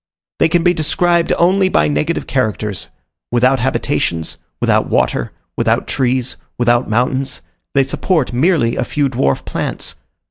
[0.39, 2.87] They can be described only by negative characters;
[3.31, 7.41] without habitations, without water, without trees, without mountains,
[7.75, 9.93] they support merely a few dwarf plants.